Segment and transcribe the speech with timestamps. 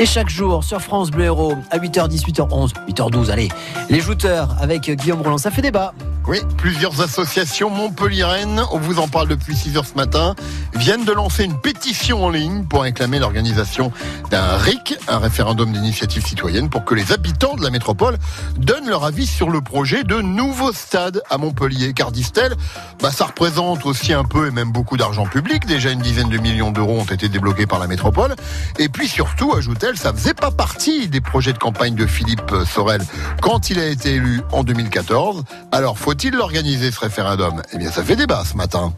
[0.00, 3.48] Et chaque jour sur France Bleu Héros à 8h, 18h11, 8h12, allez,
[3.88, 5.94] les jouteurs avec Guillaume Roland, ça fait débat.
[6.26, 10.34] Oui, plusieurs associations montpelliéraines, on vous en parle depuis 6 heures ce matin,
[10.74, 13.92] viennent de lancer une pétition en ligne pour réclamer l'organisation
[14.30, 18.16] d'un RIC, un référendum d'initiative citoyenne, pour que les habitants de la métropole
[18.56, 21.92] donnent leur avis sur le projet de nouveau stade à Montpellier.
[21.92, 22.56] Car disent-elles,
[23.02, 25.66] bah, ça représente aussi un peu et même beaucoup d'argent public.
[25.66, 28.34] Déjà une dizaine de millions d'euros ont été débloqués par la métropole.
[28.78, 29.52] Et puis surtout,
[29.84, 33.02] ajoute-t-elle, ça faisait pas partie des projets de campagne de Philippe Sorel
[33.40, 35.44] quand il a été élu en 2014.
[35.72, 37.60] Alors faut faut-il l'organiser ce référendum?
[37.72, 38.92] Eh bien, ça fait débat ce matin.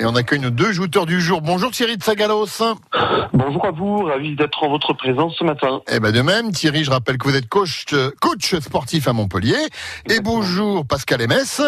[0.00, 1.42] Et on accueille nos deux jouteurs du jour.
[1.42, 2.62] Bonjour Thierry de Sagalos.
[3.34, 5.82] Bonjour à vous, ravi d'être en votre présence ce matin.
[5.92, 7.84] Eh ben de même, Thierry, je rappelle que vous êtes coach,
[8.20, 9.58] coach sportif à Montpellier.
[10.08, 11.60] Et bonjour Pascal Ms.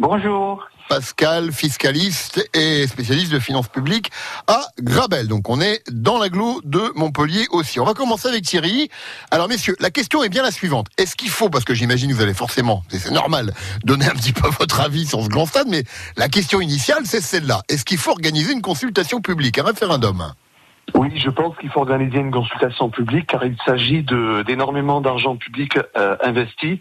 [0.00, 0.66] Bonjour.
[0.88, 4.10] Pascal, fiscaliste et spécialiste de finances publiques
[4.46, 5.28] à Grabel.
[5.28, 7.78] Donc on est dans l'agglo de Montpellier aussi.
[7.80, 8.88] On va commencer avec Thierry.
[9.30, 10.86] Alors messieurs, la question est bien la suivante.
[10.96, 13.52] Est-ce qu'il faut, parce que j'imagine vous allez forcément, c'est normal,
[13.84, 15.84] donner un petit peu votre avis sur ce grand stade, mais
[16.16, 17.60] la question initiale c'est celle-là.
[17.68, 20.32] Est-ce qu'il faut organiser une consultation publique, un référendum
[20.94, 25.78] oui, je pense qu'il faut organiser une consultation publique car il s'agit d'énormément d'argent public
[25.96, 26.80] euh, investi.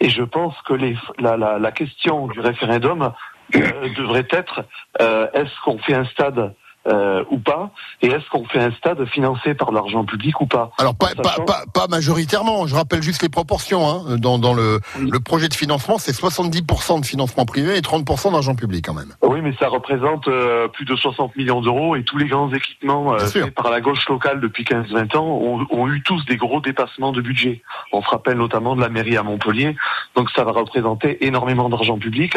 [0.00, 0.74] Et je pense que
[1.18, 3.12] la question du référendum
[3.56, 4.64] euh, devrait être
[5.00, 6.54] euh, est-ce qu'on fait un stade
[6.88, 7.70] euh, ou pas
[8.02, 11.64] Et est-ce qu'on fait un stade financé par l'argent public ou pas Alors pas, pas,
[11.72, 13.86] pas, majoritairement, je rappelle juste les proportions.
[13.88, 14.16] Hein.
[14.16, 18.54] Dans, dans le, le, projet de financement, c'est 70% de financement privé et 30% d'argent
[18.54, 19.12] public quand même.
[19.22, 23.14] Oui, mais ça représente euh, plus de 60 millions d'euros et tous les grands équipements
[23.14, 26.60] euh, faits par la gauche locale depuis 15-20 ans ont, ont, eu tous des gros
[26.60, 27.62] dépassements de budget.
[27.92, 29.76] On se rappelle notamment de la mairie à Montpellier,
[30.14, 32.36] donc ça va représenter énormément d'argent public,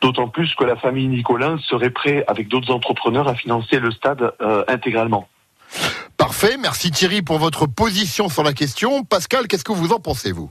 [0.00, 3.92] d'autant plus que la famille Nicolin serait prêt avec d'autres entrepreneurs à financer le le
[3.92, 5.28] stade euh, intégralement.
[6.16, 9.04] Parfait, merci Thierry pour votre position sur la question.
[9.04, 10.50] Pascal, qu'est-ce que vous en pensez, vous?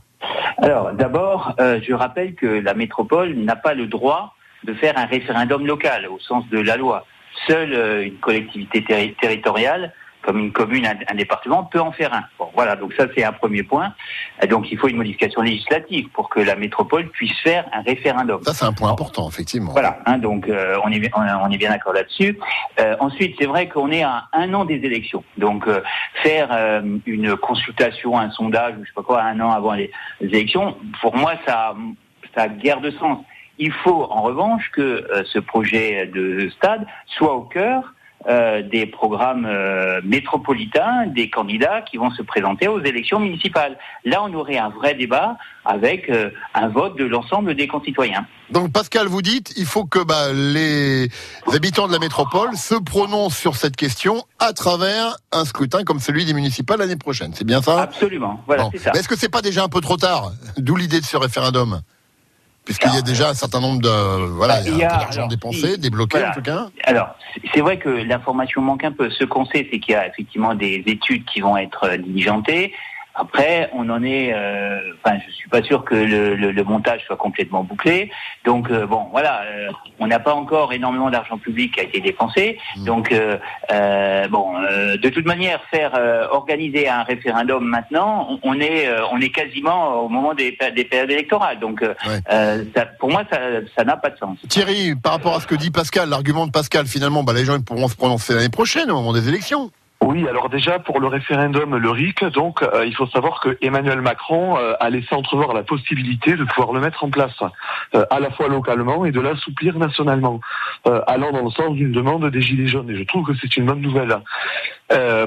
[0.58, 5.06] Alors, d'abord, euh, je rappelle que la métropole n'a pas le droit de faire un
[5.06, 7.06] référendum local au sens de la loi.
[7.48, 8.84] Seule euh, une collectivité
[9.20, 9.94] territoriale
[10.26, 12.24] comme une commune, un, département, peut en faire un.
[12.40, 13.94] Bon, voilà, donc ça c'est un premier point.
[14.50, 18.42] Donc il faut une modification législative pour que la métropole puisse faire un référendum.
[18.44, 19.72] Ça c'est un point important, effectivement.
[19.72, 22.40] Voilà, hein, donc euh, on, est, on est bien d'accord là-dessus.
[22.80, 25.24] Euh, ensuite, c'est vrai qu'on est à un an des élections.
[25.38, 25.82] Donc euh,
[26.24, 26.50] faire
[27.06, 31.34] une consultation, un sondage, je sais pas quoi, un an avant les, élections, pour moi
[31.46, 31.76] ça,
[32.34, 33.20] ça a guère de sens.
[33.58, 37.94] Il faut en revanche que ce projet de stade soit au cœur
[38.28, 43.78] euh, des programmes euh, métropolitains des candidats qui vont se présenter aux élections municipales.
[44.04, 48.26] Là, on aurait un vrai débat avec euh, un vote de l'ensemble des concitoyens.
[48.50, 51.08] Donc Pascal, vous dites, il faut que bah, les
[51.54, 56.26] habitants de la métropole se prononcent sur cette question à travers un scrutin comme celui
[56.26, 57.32] des municipales l'année prochaine.
[57.36, 57.84] C'est bien ça?
[57.84, 58.42] Absolument.
[58.48, 58.92] Voilà, c'est ça.
[58.96, 60.32] Est-ce que c'est pas déjà un peu trop tard?
[60.58, 61.82] D'où l'idée de ce référendum?
[62.66, 66.18] Puisqu'il y a déjà un certain nombre de voilà, il y a, d'argent dépensé, débloqué
[66.26, 66.68] en tout cas.
[66.84, 67.16] Alors,
[67.54, 69.10] c'est vrai que l'information manque un peu.
[69.12, 72.74] Ce qu'on sait, c'est qu'il y a effectivement des études qui vont être diligentées.
[73.16, 77.02] Après, on en est, euh, enfin, je suis pas sûr que le, le, le montage
[77.06, 78.12] soit complètement bouclé.
[78.44, 82.02] Donc euh, bon, voilà, euh, on n'a pas encore énormément d'argent public qui a été
[82.02, 82.58] dépensé.
[82.76, 82.86] Mm.
[82.86, 85.94] Donc euh, bon, de toute manière, faire
[86.32, 91.12] organiser un référendum maintenant, on, on est, on est quasiment au moment des, des périodes
[91.12, 91.60] électorales.
[91.60, 91.84] Donc
[92.30, 93.24] ça, pour moi,
[93.78, 94.38] ça n'a pas de sens.
[94.50, 97.60] Thierry, par rapport à ce que dit Pascal, l'argument de Pascal, finalement, bah, les gens
[97.62, 99.72] pourront se prononcer l'année prochaine au moment des élections.
[100.02, 104.02] Oui, alors déjà pour le référendum, le RIC, donc euh, il faut savoir que Emmanuel
[104.02, 107.42] Macron euh, a laissé entrevoir la possibilité de pouvoir le mettre en place,
[107.96, 110.42] euh, à la fois localement et de l'assouplir nationalement,
[111.08, 112.90] allant dans le sens d'une demande des Gilets jaunes.
[112.90, 114.16] Et je trouve que c'est une bonne nouvelle.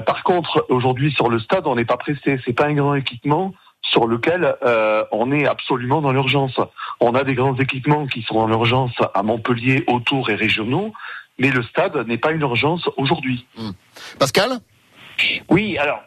[0.05, 2.39] par contre, aujourd'hui sur le stade, on n'est pas pressé.
[2.45, 4.55] C'est pas un grand équipement sur lequel
[5.11, 6.59] on est absolument dans l'urgence.
[7.01, 10.93] On a des grands équipements qui sont en urgence à Montpellier, autour et régionaux,
[11.39, 13.45] mais le stade n'est pas une urgence aujourd'hui.
[13.57, 13.71] Hmm.
[14.19, 14.59] Pascal?
[15.49, 16.01] Oui, alors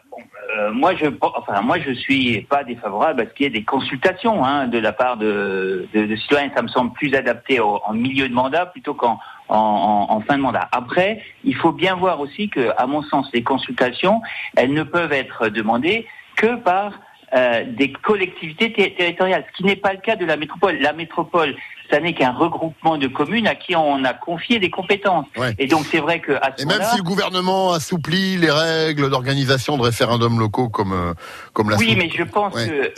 [0.57, 3.63] euh, moi je enfin moi je suis pas défavorable à ce qu'il y ait des
[3.63, 6.51] consultations hein, de la part de, de, citoyens.
[6.55, 9.19] Ça me semble plus adapté en milieu de mandat plutôt qu'en
[9.49, 10.67] en, en, fin de mandat.
[10.71, 14.21] Après, il faut bien voir aussi que, à mon sens, les consultations,
[14.55, 16.93] elles ne peuvent être demandées que par
[17.35, 20.77] euh, des collectivités territoriales, ce qui n'est pas le cas de la métropole.
[20.79, 21.55] La métropole,
[21.89, 25.25] ça n'est qu'un regroupement de communes à qui on a confié des compétences.
[25.57, 29.09] Et donc c'est vrai que à ce Et même si le gouvernement assouplit les règles
[29.09, 31.13] d'organisation de référendums locaux comme euh,
[31.53, 31.77] comme la.
[31.77, 32.93] Oui, mais je pense que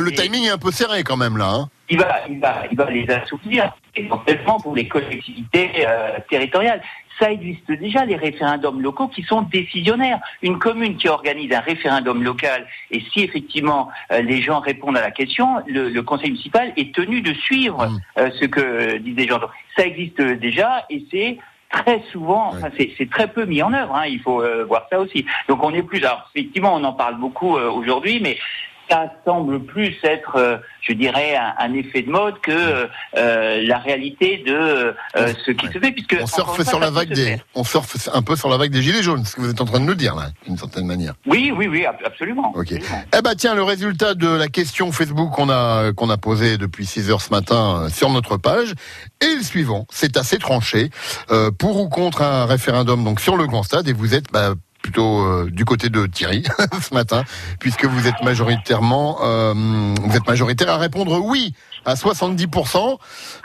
[0.00, 1.50] le timing est un peu serré quand même là.
[1.50, 1.68] Hein.
[1.88, 6.82] il va, il va, il va les assouplir, essentiellement pour les collectivités euh, territoriales
[7.20, 10.20] ça existe déjà, les référendums locaux qui sont décisionnaires.
[10.42, 15.02] Une commune qui organise un référendum local, et si effectivement euh, les gens répondent à
[15.02, 17.98] la question, le, conseil municipal est tenu de suivre mmh.
[18.18, 19.40] euh, ce que disent les gens.
[19.76, 21.38] Ça existe déjà, et c'est
[21.70, 23.94] très souvent, c'est très peu mis en œuvre.
[23.94, 25.24] Hein, il faut euh, voir ça aussi.
[25.48, 25.98] Donc on est plus.
[25.98, 28.38] Alors effectivement, on en parle beaucoup aujourd'hui, mais
[28.90, 34.42] ça semble plus être, euh, je dirais, un, effet de mode que euh, la réalité
[34.44, 38.08] de euh, ce qui se fait, puisque on surfe sur la vague des, on surfe
[38.12, 39.84] un peu sur la vague des gilets jaunes, ce que vous êtes en train de
[39.84, 41.14] nous dire là, d'une certaine manière.
[41.26, 42.52] Oui, oui, oui, absolument.
[42.56, 42.72] Ok.
[42.72, 46.86] Eh ben tiens, le résultat de la question Facebook qu'on a qu'on a posée depuis
[46.86, 48.74] 6 heures ce matin sur notre page
[49.20, 49.86] est le suivant.
[49.90, 50.90] C'est assez tranché
[51.58, 54.54] pour ou contre un référendum donc sur le Grand Stade et vous êtes bah,
[54.90, 56.42] plutôt euh, du côté de Thierry
[56.82, 57.22] ce matin,
[57.60, 61.54] puisque vous êtes majoritairement, euh, vous êtes majoritaire à répondre oui
[61.84, 62.48] à 70%.
[62.72, 62.98] Ça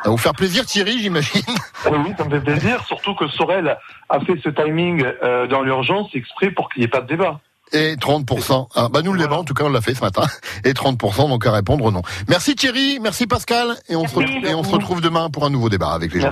[0.04, 1.44] va vous faire plaisir Thierry, j'imagine.
[1.86, 3.78] Oui, ça me fait plaisir, surtout que Sorel
[4.10, 7.40] a fait ce timing euh, dans l'urgence exprès pour qu'il n'y ait pas de débat.
[7.72, 8.68] Et 30%.
[8.76, 10.24] Ah, bah nous le débat, en tout cas, on l'a fait ce matin.
[10.64, 12.02] Et 30% donc à répondre non.
[12.28, 15.50] Merci Thierry, merci Pascal, et on, se, retrouve, et on se retrouve demain pour un
[15.50, 16.32] nouveau débat avec les gens.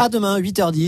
[0.00, 0.84] À demain, 8h10.